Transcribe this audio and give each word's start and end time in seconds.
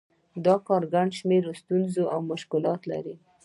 دا 0.45 0.55
کار 0.67 0.83
ګڼ 0.93 1.07
شمېر 1.19 1.43
ستونزې 1.61 2.03
او 2.13 2.19
مشکلات 2.31 2.81
لري 2.91 3.15